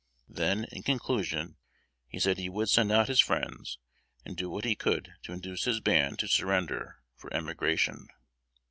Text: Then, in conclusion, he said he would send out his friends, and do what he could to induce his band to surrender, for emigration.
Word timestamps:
Then, 0.29 0.63
in 0.71 0.81
conclusion, 0.81 1.57
he 2.07 2.17
said 2.19 2.39
he 2.39 2.49
would 2.49 2.69
send 2.69 2.91
out 2.91 3.07
his 3.07 3.19
friends, 3.19 3.77
and 4.25 4.35
do 4.35 4.49
what 4.49 4.65
he 4.65 4.73
could 4.73 5.13
to 5.21 5.31
induce 5.31 5.65
his 5.65 5.79
band 5.79 6.17
to 6.17 6.27
surrender, 6.27 7.03
for 7.15 7.31
emigration. 7.31 8.07